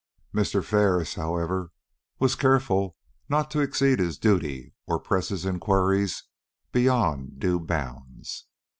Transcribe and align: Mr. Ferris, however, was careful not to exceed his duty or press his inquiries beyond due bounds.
Mr. 0.33 0.63
Ferris, 0.63 1.13
however, 1.13 1.71
was 2.17 2.33
careful 2.33 2.97
not 3.29 3.51
to 3.51 3.59
exceed 3.59 3.99
his 3.99 4.17
duty 4.17 4.73
or 4.87 4.97
press 4.99 5.29
his 5.29 5.45
inquiries 5.45 6.23
beyond 6.71 7.39
due 7.39 7.59
bounds. 7.59 8.47